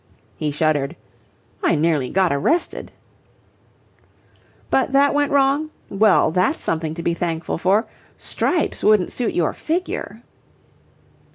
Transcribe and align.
He 0.35 0.49
shuddered. 0.49 0.95
"I 1.61 1.75
nearly 1.75 2.09
got 2.09 2.33
arrested." 2.33 2.91
"But 4.71 4.93
that 4.93 5.13
went 5.13 5.31
wrong? 5.31 5.69
Well, 5.89 6.31
that's 6.31 6.63
something 6.63 6.95
to 6.95 7.03
be 7.03 7.13
thankful 7.13 7.59
for. 7.59 7.85
Stripes 8.17 8.83
wouldn't 8.83 9.11
suit 9.11 9.35
your 9.35 9.53
figure." 9.53 10.23